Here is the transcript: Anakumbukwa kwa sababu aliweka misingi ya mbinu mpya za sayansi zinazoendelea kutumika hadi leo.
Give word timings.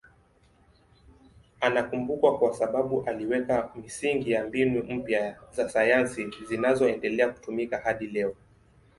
Anakumbukwa 1.61 2.39
kwa 2.39 2.53
sababu 2.53 3.03
aliweka 3.05 3.69
misingi 3.75 4.31
ya 4.31 4.47
mbinu 4.47 4.83
mpya 4.83 5.37
za 5.51 5.69
sayansi 5.69 6.31
zinazoendelea 6.47 7.29
kutumika 7.29 7.77
hadi 7.77 8.07
leo. 8.07 8.35